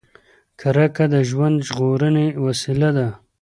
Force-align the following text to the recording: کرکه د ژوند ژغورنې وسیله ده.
کرکه 0.59 1.05
د 1.13 1.15
ژوند 1.29 1.57
ژغورنې 1.67 2.27
وسیله 2.45 2.89
ده. 2.97 3.07